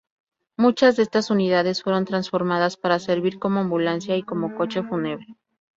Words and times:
Muchas 0.57 0.95
de 0.95 1.03
estas 1.03 1.29
unidades 1.29 1.83
fueron 1.83 2.05
transformadas 2.05 2.75
para 2.75 2.97
servir 2.97 3.37
como 3.37 3.59
ambulancia 3.59 4.17
y 4.17 4.23
como 4.23 4.55
coche 4.55 4.81
fúnebre. 4.81 5.27